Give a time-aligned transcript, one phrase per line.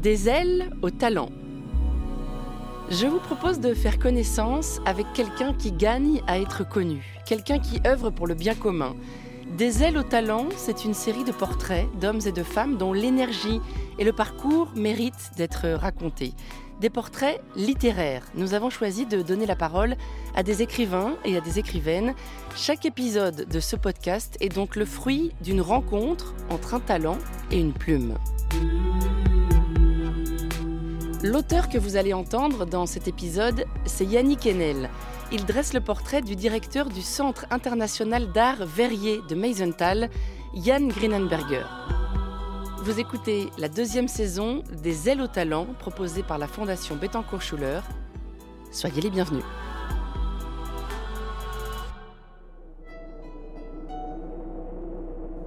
[0.00, 1.28] Des ailes au talent.
[2.88, 7.82] Je vous propose de faire connaissance avec quelqu'un qui gagne à être connu, quelqu'un qui
[7.86, 8.96] œuvre pour le bien commun.
[9.58, 13.60] Des ailes au talent, c'est une série de portraits d'hommes et de femmes dont l'énergie
[13.98, 16.32] et le parcours méritent d'être racontés.
[16.80, 18.24] Des portraits littéraires.
[18.34, 19.96] Nous avons choisi de donner la parole
[20.34, 22.14] à des écrivains et à des écrivaines.
[22.56, 27.18] Chaque épisode de ce podcast est donc le fruit d'une rencontre entre un talent
[27.50, 28.14] et une plume.
[31.22, 34.88] L'auteur que vous allez entendre dans cet épisode, c'est Yannick Enel.
[35.30, 40.08] Il dresse le portrait du directeur du Centre international d'art Verrier de Meisenthal,
[40.54, 41.66] Jan Grinenberger.
[42.84, 47.80] Vous écoutez la deuxième saison des Ailes au talent proposée par la Fondation Bettencourt-Schuller.
[48.70, 49.44] Soyez les bienvenus.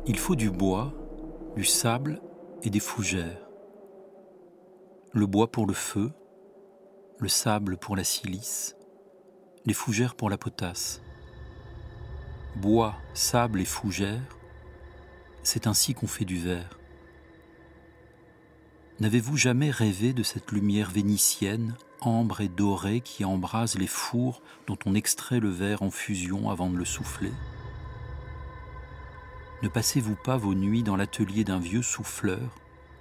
[0.06, 0.94] Il faut du bois,
[1.56, 2.22] du sable
[2.62, 3.43] et des fougères
[5.16, 6.12] le bois pour le feu,
[7.20, 8.76] le sable pour la silice,
[9.64, 11.04] les fougères pour la potasse.
[12.56, 14.38] Bois, sable et fougères,
[15.44, 16.80] c'est ainsi qu'on fait du verre.
[19.00, 24.80] N'avez-vous jamais rêvé de cette lumière vénitienne, ambre et dorée, qui embrase les fours dont
[24.88, 27.34] on extrait le verre en fusion avant de le souffler?
[29.62, 32.56] Ne passez-vous pas vos nuits dans l'atelier d'un vieux souffleur,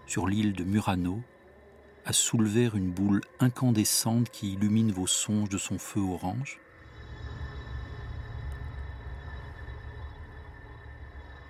[0.07, 1.23] sur l'île de Murano,
[2.05, 6.61] à soulever une boule incandescente qui illumine vos songes de son feu orange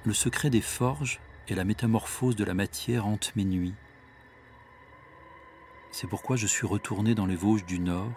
[0.05, 3.75] Le secret des forges et la métamorphose de la matière hantent mes nuits.
[5.93, 8.13] C'est pourquoi je suis retourné dans les Vosges du Nord,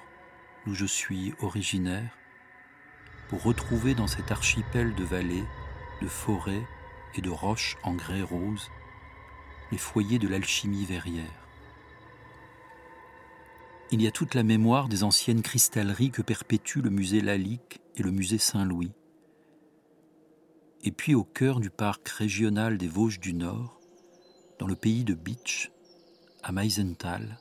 [0.66, 2.18] d'où je suis originaire,
[3.30, 5.44] pour retrouver dans cet archipel de vallées,
[6.02, 6.66] de forêts
[7.14, 8.72] et de roches en grès rose
[9.72, 11.45] les foyers de l'alchimie verrière.
[13.92, 18.02] Il y a toute la mémoire des anciennes cristalleries que perpétuent le musée Lalique et
[18.02, 18.92] le musée Saint-Louis.
[20.84, 23.80] Et puis au cœur du parc régional des Vosges du Nord,
[24.60, 25.72] dans le pays de Bitsch,
[26.42, 27.40] à Meisenthal,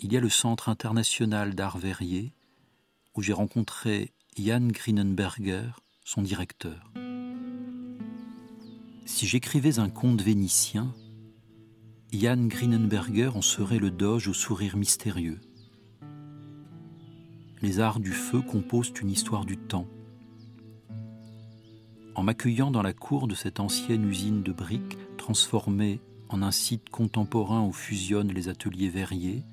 [0.00, 2.32] il y a le Centre international d'art verrier
[3.14, 5.70] où j'ai rencontré Jan Grinenberger,
[6.02, 6.90] son directeur.
[9.04, 10.94] Si j'écrivais un conte vénitien,
[12.12, 15.38] Jan Grinenberger en serait le doge au sourire mystérieux.
[17.62, 19.86] Les arts du feu composent une histoire du temps.
[22.16, 26.90] En m'accueillant dans la cour de cette ancienne usine de briques transformée en un site
[26.90, 29.44] contemporain où fusionnent les ateliers verriers,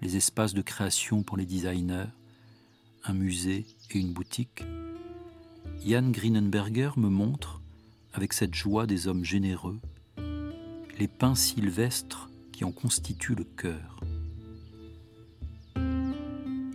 [0.00, 2.08] les espaces de création pour les designers,
[3.04, 4.64] un musée et une boutique,
[5.84, 7.60] Jan Grinenberger me montre,
[8.14, 9.80] avec cette joie des hommes généreux,
[10.98, 14.00] les pins sylvestres qui en constituent le cœur.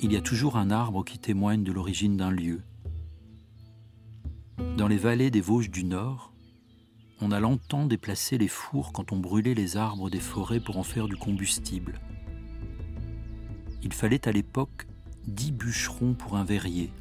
[0.02, 2.62] Il y a toujours un arbre qui témoigne de l'origine d'un lieu.
[4.78, 6.34] Dans les vallées des Vosges du Nord,
[7.22, 10.84] on a longtemps déplacé les fours quand on brûlait les arbres des forêts pour en
[10.84, 12.00] faire du combustible.
[13.84, 14.88] Il fallait à l'époque
[15.28, 16.91] dix bûcherons pour un verrier.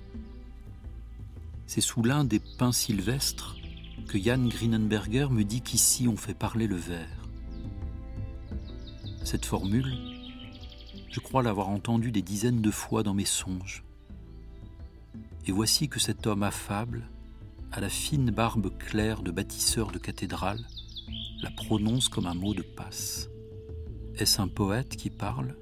[1.66, 3.57] C'est sous l'un des pins sylvestres
[4.06, 7.28] que Jan Grinenberger me dit qu'ici on fait parler le verre.
[9.24, 9.92] Cette formule,
[11.10, 13.84] je crois l'avoir entendue des dizaines de fois dans mes songes.
[15.46, 17.08] Et voici que cet homme affable,
[17.72, 20.64] à la fine barbe claire de bâtisseur de cathédrale,
[21.42, 23.28] la prononce comme un mot de passe.
[24.16, 25.56] Est-ce un poète qui parle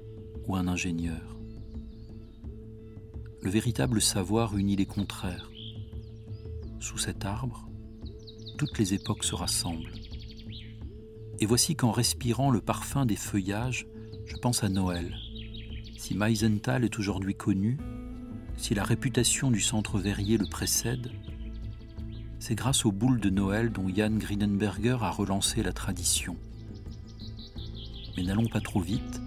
[0.47, 1.37] ou un ingénieur?
[3.41, 5.51] Le véritable savoir unit les contraires.
[6.79, 7.66] Sous cet arbre,
[8.57, 9.91] toutes les époques se rassemblent.
[11.39, 13.87] Et voici qu'en respirant le parfum des feuillages,
[14.25, 15.15] je pense à Noël.
[15.97, 17.77] Si Meisenthal est aujourd'hui connu,
[18.57, 21.11] si la réputation du centre verrier le précède,
[22.39, 26.35] c'est grâce aux boules de Noël dont Jan Grinenberger a relancé la tradition.
[28.15, 29.21] Mais n'allons pas trop vite,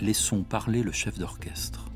[0.00, 1.86] laissons parler le chef d'orchestre.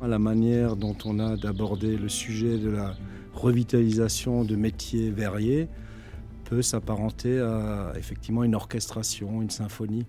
[0.00, 2.94] La manière dont on a d'aborder le sujet de la
[3.34, 5.68] revitalisation de métiers verriers,
[6.48, 10.06] peut s'apparenter à effectivement une orchestration, une symphonie.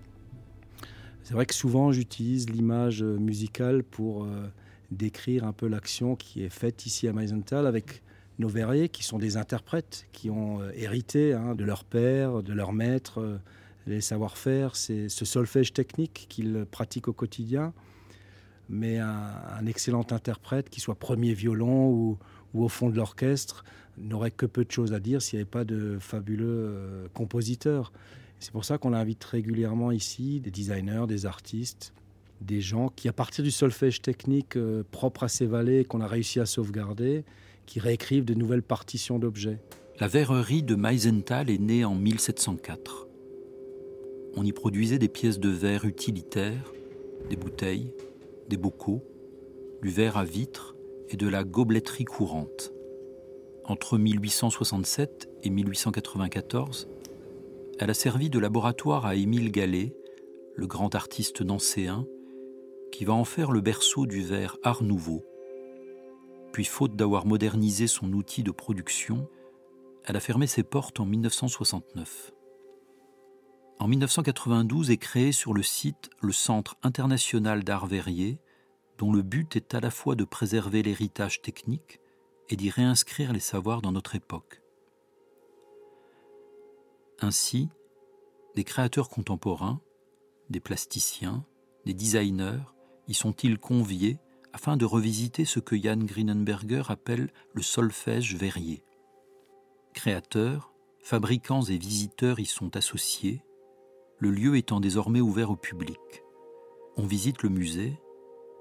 [1.21, 4.47] C'est vrai que souvent j'utilise l'image musicale pour euh,
[4.89, 8.03] décrire un peu l'action qui est faite ici à Meisenthal avec
[8.39, 12.53] nos verriers qui sont des interprètes qui ont euh, hérité hein, de leur père, de
[12.53, 13.37] leur maître, euh,
[13.85, 17.73] les savoir-faire, c'est ce solfège technique qu'ils pratiquent au quotidien.
[18.69, 22.19] Mais un, excellent interprète, qui soit premier violon ou,
[22.53, 23.63] ou au fond de l'orchestre,
[23.97, 27.91] n'aurait que peu de choses à dire s'il n'y avait pas de fabuleux euh, compositeurs.
[28.39, 31.93] C'est pour ça qu'on invite régulièrement ici des designers, des artistes,
[32.41, 36.07] des gens qui, à partir du solfège technique euh, propre à ces vallées qu'on a
[36.07, 37.25] réussi à sauvegarder,
[37.65, 39.59] qui réécrivent de nouvelles partitions d'objets.
[39.99, 43.07] La verrerie de Meisenthal est née en 1704.
[44.35, 46.71] On y produisait des pièces de verre utilitaires,
[47.29, 47.91] des bouteilles,
[48.47, 49.03] des bocaux,
[49.81, 50.75] du verre à vitre
[51.09, 52.71] et de la gobeletterie courante.
[53.65, 56.87] Entre 1867 et 1894,
[57.79, 59.95] elle a servi de laboratoire à Émile Gallet,
[60.55, 62.05] le grand artiste nancéen,
[62.91, 65.23] qui va en faire le berceau du verre Art Nouveau.
[66.51, 69.29] Puis, faute d'avoir modernisé son outil de production,
[70.03, 72.31] elle a fermé ses portes en 1969.
[73.79, 78.39] En 1992 est créé sur le site le Centre international d'art verrier,
[78.99, 82.01] dont le but est à la fois de préserver l'héritage technique
[82.49, 84.61] et d'y réinscrire les savoirs dans notre époque.
[87.21, 87.69] Ainsi,
[88.55, 89.79] des créateurs contemporains,
[90.49, 91.45] des plasticiens,
[91.85, 92.59] des designers
[93.07, 94.19] y sont-ils conviés
[94.51, 98.83] afin de revisiter ce que Jan Grinenberger appelle le solfège verrier.
[99.93, 103.43] Créateurs, fabricants et visiteurs y sont associés,
[104.17, 105.99] le lieu étant désormais ouvert au public.
[106.97, 107.97] On visite le musée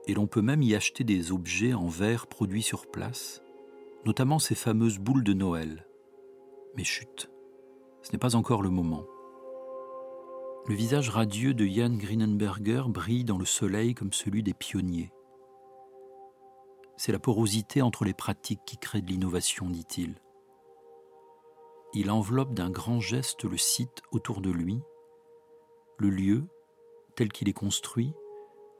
[0.09, 3.43] et l'on peut même y acheter des objets en verre produits sur place,
[4.07, 5.87] notamment ces fameuses boules de Noël.
[6.77, 7.31] Mais chut,
[8.03, 9.05] ce n'est pas encore le moment.
[10.67, 15.13] Le visage radieux de Jan Grinenberger brille dans le soleil comme celui des pionniers.
[16.97, 20.15] C'est la porosité entre les pratiques qui crée de l'innovation, dit-il.
[21.95, 24.81] Il enveloppe d'un grand geste le site autour de lui.
[25.99, 26.45] Le lieu,
[27.15, 28.13] tel qu'il est construit,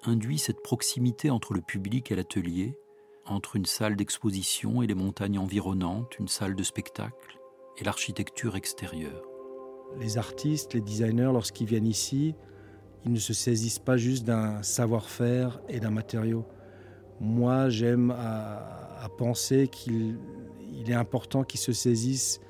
[0.05, 2.79] induit cette proximité entre le public et l'atelier,
[3.27, 7.39] entre une salle d'exposition et les montagnes environnantes, une salle de spectacle
[7.77, 9.23] et l'architecture extérieure.
[9.99, 12.35] Les artistes, les designers, lorsqu'ils viennent ici,
[13.05, 16.45] ils ne se saisissent pas juste d'un savoir-faire et d'un matériau.
[17.21, 20.19] Moi, j'aime à, penser qu'il
[20.87, 22.41] est important qu'ils se saisissent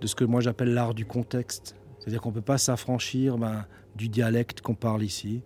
[0.00, 1.76] de ce que moi j'appelle l'art du contexte.
[1.98, 5.42] C'est-à-dire qu'on ne peut pas s'affranchir ben, du dialecte qu'on parle ici,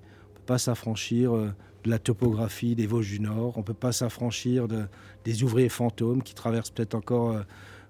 [0.48, 1.52] pas s'affranchir euh,
[1.84, 4.86] de la topographie des Vosges du Nord, on ne peut pas s'affranchir de,
[5.24, 7.42] des ouvriers fantômes qui traversent peut-être encore euh,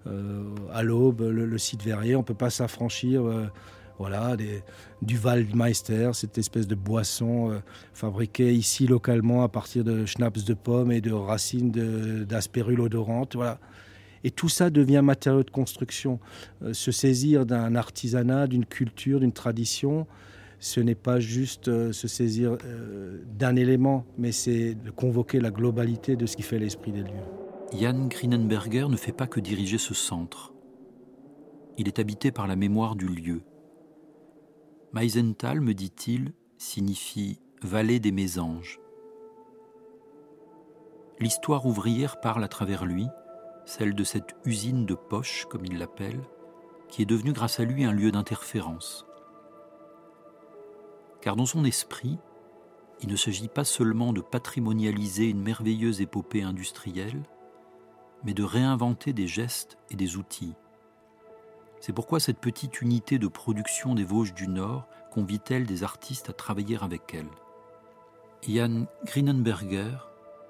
[0.08, 3.22] euh, à l'aube le, site verrier, on ne peut pas s'affranchir
[3.98, 4.36] voilà,
[5.02, 7.60] du Waldmeister, cette espèce de boisson
[7.94, 11.72] fabriquée ici localement à partir de schnapps de pommes et de racines
[12.24, 13.34] d'asperule odorante.
[13.34, 13.58] Voilà.
[14.22, 16.20] Et tout ça devient matériau de construction.
[16.72, 20.06] Se saisir d'un artisanat, d'une culture, d'une tradition,
[20.60, 25.50] ce n'est pas juste euh, se saisir euh, d'un élément, mais c'est de convoquer la
[25.50, 27.26] globalité de ce qui fait l'esprit des lieux.
[27.72, 30.52] Jan Grinenberger ne fait pas que diriger ce centre.
[31.76, 33.42] Il est habité par la mémoire du lieu.
[34.92, 38.80] Meisenthal, me dit-il, signifie vallée des mésanges.
[41.20, 43.06] L'histoire ouvrière parle à travers lui,
[43.64, 46.20] celle de cette usine de poche, comme il l'appelle,
[46.88, 49.07] qui est devenue grâce à lui un lieu d'interférence.
[51.28, 52.18] Car dans son esprit,
[53.02, 57.22] il ne s'agit pas seulement de patrimonialiser une merveilleuse épopée industrielle,
[58.24, 60.54] mais de réinventer des gestes et des outils.
[61.80, 66.32] C'est pourquoi cette petite unité de production des Vosges du Nord convie-t-elle des artistes à
[66.32, 67.28] travailler avec elle.
[68.48, 69.98] Jan Grinenberger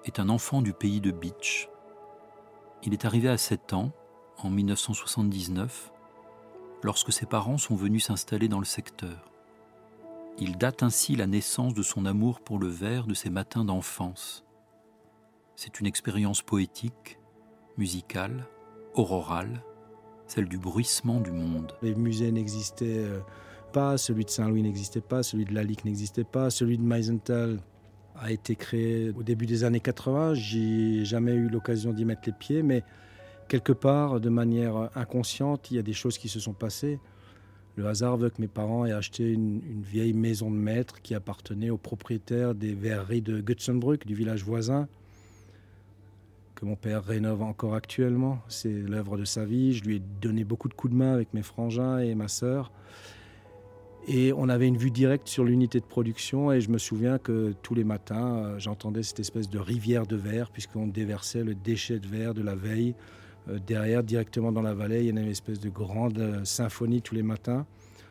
[0.05, 1.69] est un enfant du pays de Beach,
[2.85, 3.91] il est arrivé à 7 ans,
[4.45, 5.91] en 1979,
[6.85, 9.29] lorsque ses parents sont venus s'installer dans le secteur.
[10.41, 14.45] Il date ainsi la naissance de son amour pour le verre de ses matins d'enfance.
[15.57, 17.19] C'est une expérience poétique,
[17.77, 18.47] musicale,
[18.95, 19.65] aurorale,
[20.29, 21.73] celle du bruissement du monde.
[21.83, 23.19] Les musées n'existaient euh,
[23.73, 27.59] pas, celui de Saint-Louis n'existait pas, celui de Lalique n'existait pas, celui de Meisenthal
[28.15, 30.35] a été créé au début des années 80.
[30.35, 32.85] J'ai jamais eu l'occasion d'y mettre les pieds, mais
[33.49, 37.01] quelque part, de manière inconsciente, il y a des choses qui se sont passées.
[37.79, 41.71] Le hasard veut que mes parents aient acheté une, vieille maison de maître qui appartenait
[41.71, 44.89] au propriétaire des verreries de Gutzenbrück, du village voisin,
[46.57, 48.41] que mon père rénove encore actuellement.
[48.49, 49.75] C'est l'œuvre de sa vie.
[49.75, 52.73] Je lui ai donné beaucoup de coups de main avec mes frangins et ma sœur.
[54.09, 57.55] Et on avait une vue directe sur l'unité de production et je me souviens que
[57.63, 62.01] tous les matins, euh, j'entendais cette espèce de rivière de verre puisqu'on déversait le déchet
[62.01, 62.97] de verre de la veille.
[63.49, 67.03] Euh, derrière, directement dans la vallée, il y avait une espèce de grande euh, symphonie
[67.03, 67.67] tous les matins,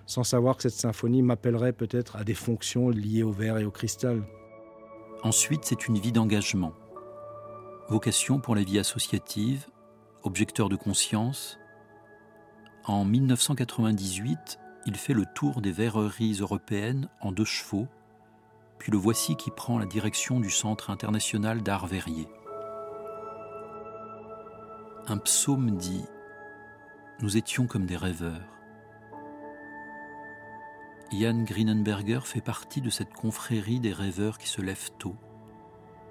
[0.06, 3.72] sans savoir que cette symphonie m'appellerait peut-être à des fonctions liées au verre et au
[3.72, 4.24] cristal.
[5.24, 6.74] Ensuite, c'est une vie d'engagement.
[7.90, 9.66] Vocation pour la vie associative,
[10.24, 11.58] objecteur de conscience.
[12.86, 17.88] En 1998, il fait le tour des verreries européennes en deux chevaux,
[18.78, 22.28] puis le voici qui prend la direction du Centre international d'art verrier.
[25.10, 26.04] Un psaume dit
[27.22, 28.58] Nous étions comme des rêveurs.
[31.14, 35.16] Jan Grinenberger fait partie de cette confrérie des rêveurs qui se lèvent tôt.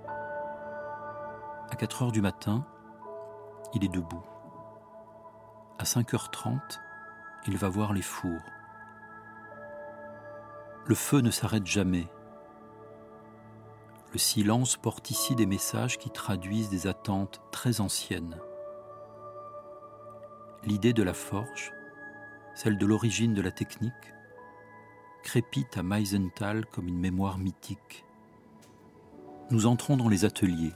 [0.08, 2.66] À 4 heures du matin,
[3.74, 4.24] il est debout.
[5.78, 6.58] À 5h30,
[7.48, 8.40] il va voir les fours.
[10.86, 12.08] Le feu ne s'arrête jamais.
[14.14, 18.40] Le silence porte ici des messages qui traduisent des attentes très anciennes.
[20.66, 21.72] L'idée de la forge,
[22.56, 23.92] celle de l'origine de la technique,
[25.22, 28.04] crépite à Meisenthal comme une mémoire mythique.
[29.52, 30.72] Nous entrons dans les ateliers.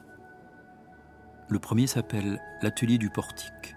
[1.49, 3.75] Le premier s'appelle l'atelier du portique.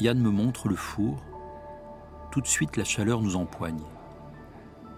[0.00, 1.24] Yann me montre le four.
[2.32, 3.84] Tout de suite, la chaleur nous empoigne.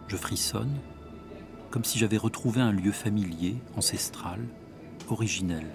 [0.09, 0.79] Je frissonne,
[1.71, 4.41] comme si j'avais retrouvé un lieu familier, ancestral,
[5.11, 5.67] originel.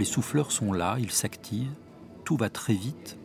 [0.00, 1.74] Les souffleurs sont là, ils s'activent,
[2.24, 3.18] tout va très vite,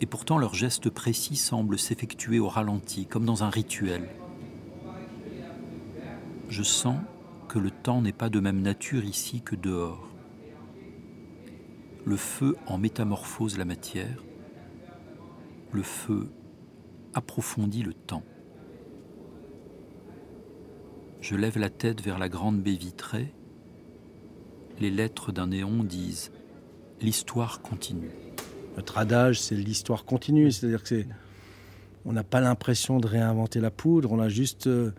[0.00, 4.08] et pourtant leur geste précis semble s'effectuer au ralenti, comme dans un rituel.
[6.48, 6.98] Je sens
[7.48, 10.08] que le temps n'est pas de même nature ici que dehors.
[12.06, 14.24] Le feu en métamorphose la matière,
[15.72, 16.30] le feu
[17.12, 18.24] approfondit le temps.
[21.20, 23.34] Je lève la tête vers la grande baie vitrée.
[24.78, 26.30] Les lettres d'un néon disent
[27.00, 28.10] L'histoire continue.
[28.76, 31.04] Notre adage, c'est l'histoire continue, c'est-à-dire que
[32.04, 34.92] on n'a pas l'impression de réinventer la poudre, on a juste euh,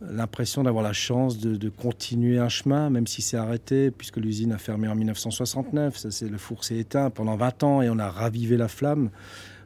[0.00, 4.58] l'impression d'avoir la chance de, continuer un chemin, même si c'est arrêté, puisque l'usine a
[4.58, 5.96] fermé en 1969.
[5.96, 9.10] Ça, le four s'est éteint pendant 20 ans et on a ravivé la flamme.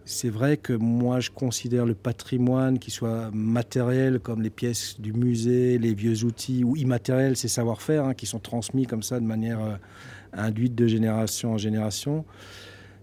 [0.05, 5.13] C'est vrai que moi, je considère le patrimoine, qui soit matériel, comme les pièces du
[5.13, 9.25] musée, les vieux outils, ou immatériel, ces savoir-faire, hein, qui sont transmis comme ça de
[9.25, 9.77] manière euh,
[10.33, 12.25] induite de génération en génération.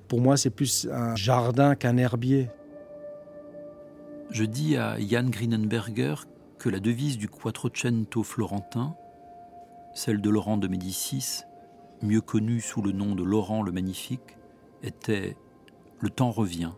[0.09, 2.49] Pour moi, c'est plus un jardin qu'un herbier.
[4.31, 6.15] Je dis à Jan Grinenberger
[6.57, 8.95] que la devise du Quattrocento florentin,
[9.93, 11.43] celle de Laurent de Médicis,
[12.01, 14.37] mieux connu sous le nom de Laurent le Magnifique,
[14.83, 15.37] était
[16.01, 16.71] Le temps revient.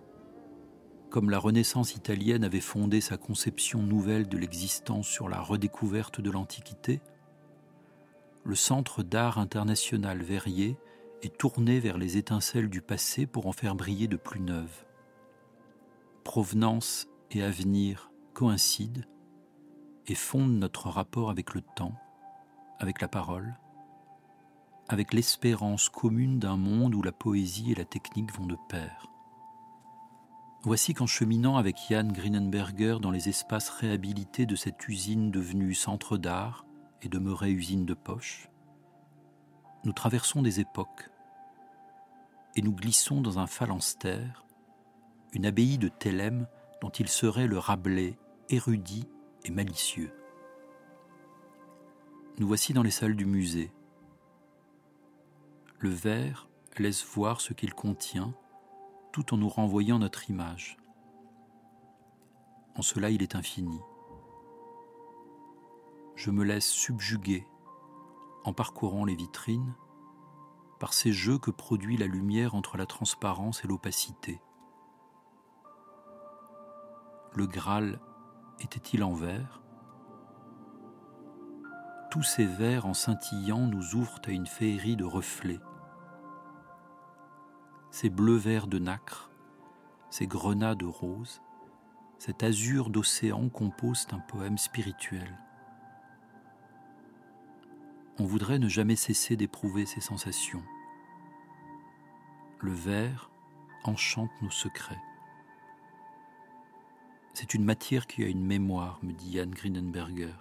[1.12, 6.32] Comme la Renaissance italienne avait fondé sa conception nouvelle de l'existence sur la redécouverte de
[6.32, 7.02] l'Antiquité,
[8.46, 10.78] le Centre d'art international Verrier
[11.22, 14.86] et tourner vers les étincelles du passé pour en faire briller de plus neuves.
[16.24, 19.02] Provenance et avenir coïncident
[20.08, 22.00] et fondent notre rapport avec le temps,
[22.80, 23.58] avec la parole,
[24.88, 29.11] avec l'espérance commune d'un monde où la poésie et la technique vont de pair.
[30.64, 36.18] Voici qu'en cheminant avec Jan Grinenberger dans les espaces réhabilités de cette usine devenue centre
[36.18, 36.68] d'art
[37.02, 38.48] et demeurée usine de poche,
[39.86, 41.10] nous traversons des époques
[42.56, 44.46] et nous glissons dans un phalanstère,
[45.34, 46.46] une abbaye de Thélème
[46.80, 49.08] dont il serait le Rabelais érudit
[49.44, 50.14] et malicieux.
[52.38, 53.72] Nous voici dans les salles du musée.
[55.80, 58.36] Le verre laisse voir ce qu'il contient
[59.12, 60.78] tout en nous renvoyant notre image.
[62.76, 63.80] En cela il est infini.
[66.16, 67.46] Je me laisse subjuguer
[68.44, 69.76] en parcourant les vitrines
[70.80, 74.42] par ces jeux que produit la lumière entre la transparence et l'opacité.
[77.36, 78.00] Le Graal
[78.60, 79.62] était-il en verre?
[82.10, 85.62] Tous ces verres en scintillant nous ouvrent à une féerie de reflets.
[87.92, 89.30] Ces bleus-verts de nacre,
[90.10, 91.42] ces grenades roses,
[92.18, 95.38] cet azur d'océan composent un poème spirituel
[98.22, 100.64] on voudrait ne jamais cesser d'éprouver ces sensations.
[102.60, 103.32] Le verre
[103.84, 105.02] enchante nos secrets.
[107.34, 110.36] C'est une matière qui a une mémoire, me dit Jan Grinenberger.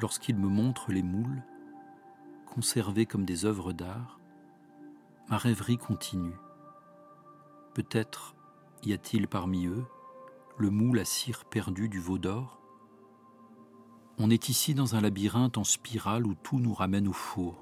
[0.00, 1.42] Lorsqu'il me montre les moules,
[2.46, 4.18] conservés comme des œuvres d'art,
[5.28, 6.36] ma rêverie continue.
[7.72, 8.34] Peut-être
[8.84, 9.84] y a-t-il parmi eux
[10.58, 12.60] le moule à cire perdu du veau d'or?
[14.18, 17.56] On est ici dans un labyrinthe en spirale où tout nous ramène au four.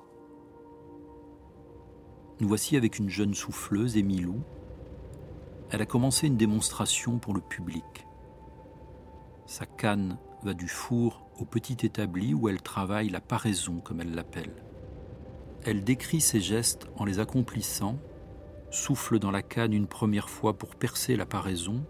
[2.40, 4.42] Nous voici avec une jeune souffleuse, Émilou.
[5.70, 8.06] Elle a commencé une démonstration pour le public.
[9.46, 14.14] Sa canne va du four au petit établi où elle travaille la paraison, comme elle
[14.14, 14.71] l'appelle.
[15.64, 17.98] Elle décrit ses gestes en les accomplissant
[18.72, 21.84] souffle dans la canne une première fois pour percer la paraison,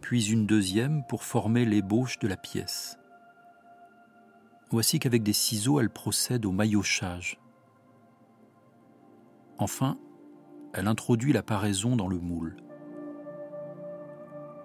[0.00, 2.98] puis une deuxième pour former l'ébauche de la pièce.
[4.70, 7.40] Voici qu'avec des ciseaux, elle procède au maillochage.
[9.58, 9.98] Enfin,
[10.74, 12.56] elle introduit la paraison dans le moule.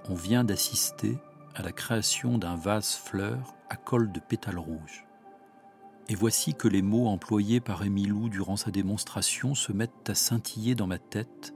[0.10, 1.18] On vient d'assister
[1.56, 5.06] à la création d'un vase fleur à col de pétales rouges.
[6.10, 10.76] Et voici que les mots employés par Émilou durant sa démonstration se mettent à scintiller
[10.76, 11.54] dans ma tête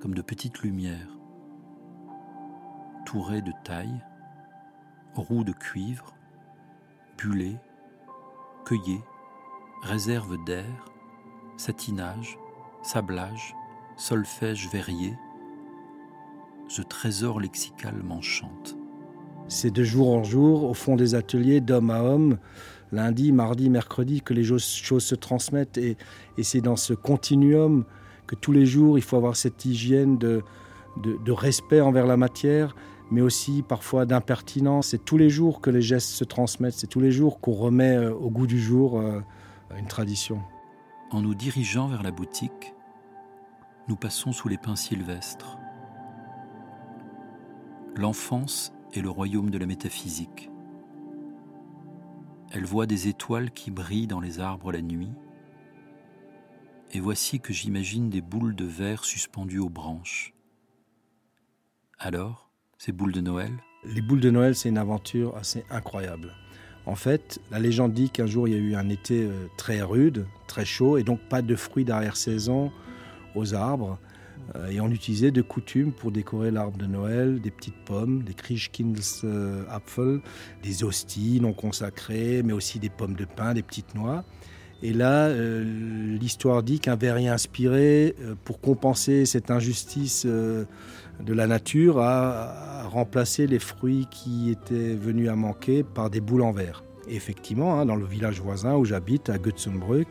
[0.00, 1.18] comme de petites lumières.
[3.04, 4.02] Tourée de taille,
[5.14, 6.14] roue de cuivre,
[7.18, 7.58] bullé,
[8.64, 9.00] cueillé,
[9.82, 10.86] réserve d'air,
[11.56, 12.38] satinage,
[12.82, 13.54] sablage,
[13.96, 15.16] solfège verrier,
[16.68, 18.79] ce trésor lexical m'enchante.
[19.50, 22.38] C'est de jour en jour, au fond des ateliers, d'homme à homme,
[22.92, 25.76] lundi, mardi, mercredi, que les choses se transmettent.
[25.76, 25.96] Et,
[26.40, 27.84] c'est dans ce continuum
[28.28, 30.44] que tous les jours, il faut avoir cette hygiène de,
[31.02, 32.76] de, respect envers la matière,
[33.10, 34.90] mais aussi parfois d'impertinence.
[34.90, 37.96] C'est tous les jours que les gestes se transmettent, c'est tous les jours qu'on remet
[37.96, 39.20] euh, au goût du jour euh,
[39.76, 40.40] une tradition.
[41.10, 42.72] En nous dirigeant vers la boutique,
[43.88, 45.58] nous passons sous les pins sylvestres.
[47.96, 50.50] L'enfance est le royaume de la métaphysique.
[52.52, 55.12] Elle voit des étoiles qui brillent dans les arbres la nuit,
[56.92, 60.34] et voici que j'imagine des boules de verre suspendues aux branches.
[61.98, 63.52] Alors, ces boules de Noël?
[63.84, 66.34] Les boules de Noël, c'est une aventure assez incroyable.
[66.86, 69.82] En fait, la légende dit qu'un jour il y a eu un été euh, très
[69.82, 72.72] rude, très chaud, et donc pas de fruits d'arrière-saison
[73.36, 73.98] aux arbres.
[74.56, 78.34] Euh, et on utilisait de coutume pour décorer l'arbre de Noël des petites pommes, des
[79.68, 80.20] Apfel,
[80.62, 84.24] des hosties non consacrées, mais aussi des pommes de pin, des petites noix.
[84.82, 90.66] Et là, euh, l'histoire dit qu'un verrier inspiré, euh, pour compenser cette injustice de
[91.34, 96.50] la nature, a, remplacé les fruits qui étaient venus à manquer par des boules en
[96.50, 96.82] verre.
[97.08, 100.08] Et effectivement, hein, dans le village voisin où j'habite, à Götzenbrück,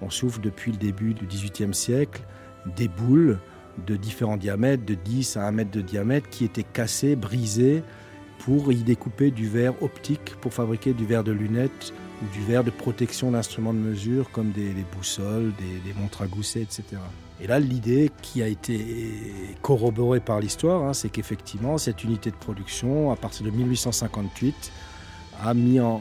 [0.00, 2.22] on souffle depuis le début du XVIIIe siècle
[2.76, 3.38] des boules
[3.86, 7.82] de différents diamètres, de 10 à 1 mètre de diamètre, qui étaient cassées, brisées,
[8.38, 12.64] pour y découper du verre optique pour fabriquer du verre de lunettes ou du verre
[12.64, 16.84] de protection d'instruments de mesure comme des, boussoles, des, montres à gousset, etc.
[17.40, 18.80] Et là, l'idée qui a été
[19.62, 24.72] corroborée par l'histoire, hein, c'est qu'effectivement, cette unité de production, à partir de 1858,
[25.44, 26.00] a mis en,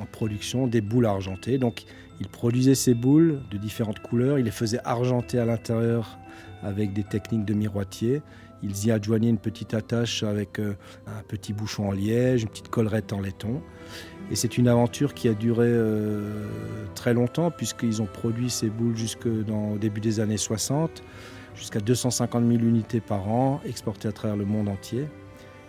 [0.00, 1.58] en production des boules argentées.
[1.58, 1.84] Donc,
[2.20, 6.18] il produisait ces boules de différentes couleurs, il les faisait argenter à l'intérieur
[6.62, 8.22] avec des techniques de miroitier.
[8.62, 10.74] Ils y adjoignaient une petite attache avec euh,
[11.06, 13.62] un petit bouchon en liège, une petite collerette en laiton.
[14.30, 16.46] Et c'est une aventure qui a duré euh,
[16.94, 21.02] très longtemps, puisqu'ils ont produit ces boules jusque dans, au début des années 60,
[21.54, 25.06] jusqu'à 250 000 unités par an, exportées à travers le monde entier.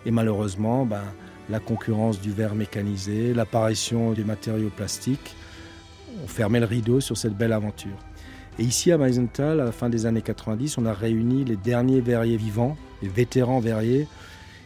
[0.05, 1.03] Et malheureusement, ben,
[1.49, 5.35] la concurrence du verre mécanisé, l'apparition des matériaux plastiques
[6.23, 7.97] on fermait le rideau sur cette belle aventure.
[8.61, 11.99] Et ici à Meisenthal, à la fin des années 90, on a réuni les derniers
[11.99, 14.07] verriers vivants, les vétérans verriers,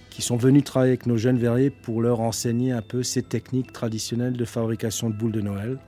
[0.10, 3.72] qui sont venus travailler avec nos jeunes verriers pour leur enseigner un peu ces techniques
[3.72, 5.80] traditionnelles de fabrication de boules de Noël.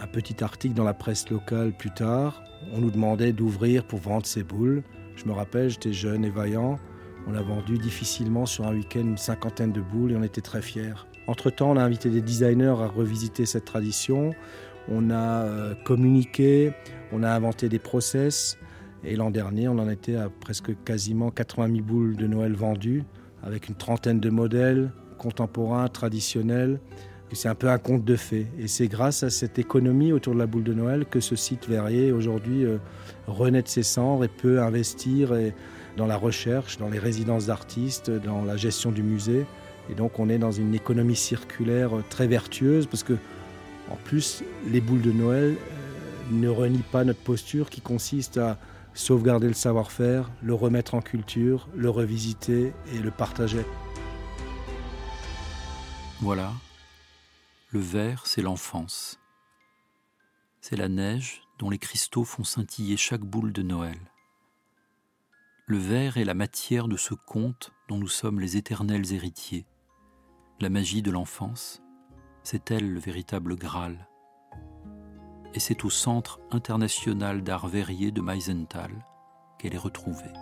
[0.00, 2.42] Un petit article dans la presse locale plus tard,
[2.72, 4.82] on nous demandait d'ouvrir pour vendre ces boules.
[5.14, 6.78] Je me rappelle, j'étais jeune et vaillant.
[7.26, 10.62] On a vendu difficilement sur un week-end une cinquantaine de boules et on était très
[10.62, 10.94] fiers.
[11.26, 14.32] Entre-temps, on a invité des designers à revisiter cette tradition
[14.90, 16.72] on a euh, communiqué,
[17.12, 18.58] on a inventé des process.
[19.04, 23.04] Et l'an dernier, on en était à presque quasiment 80 000 boules de Noël vendues,
[23.42, 26.80] avec une trentaine de modèles contemporains, traditionnels.
[27.32, 28.48] C'est un peu un conte de fées.
[28.58, 31.68] Et c'est grâce à cette économie autour de la boule de Noël que ce site
[31.68, 32.78] verrier aujourd'hui euh,
[33.28, 35.32] renaît de ses cendres et peut investir
[35.96, 39.46] dans la recherche, dans les résidences d'artistes, dans la gestion du musée.
[39.90, 43.14] Et donc on est dans une économie circulaire euh, très vertueuse parce que
[43.90, 48.58] en plus, les boules de Noël euh, ne renient pas notre posture qui consiste à
[48.94, 53.64] sauvegarder le savoir-faire, le remettre en culture, le revisiter et le partager.
[56.20, 56.52] Voilà,
[57.70, 59.18] le verre, c'est l'enfance.
[60.60, 63.98] C'est la neige dont les cristaux font scintiller chaque boule de Noël.
[65.66, 69.66] Le verre est la matière de ce conte dont nous sommes les éternels héritiers.
[70.60, 71.80] La magie de l'enfance,
[72.50, 74.08] c'est elle le véritable Graal.
[75.54, 78.90] Et c'est au Centre international d'art verrier de Meisenthal
[79.56, 80.32] qu'elle est retrouvée.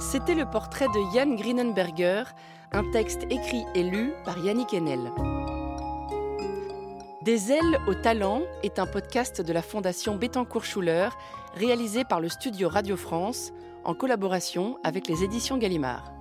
[0.00, 2.24] C'était le portrait de Jan Grinenberger,
[2.72, 5.12] un texte écrit et lu par Yannick Enel.
[7.22, 11.10] Des ailes au talent est un podcast de la Fondation Bettencourt-Schuller
[11.54, 13.52] réalisé par le studio Radio France
[13.88, 16.17] en collaboration avec les éditions Gallimard.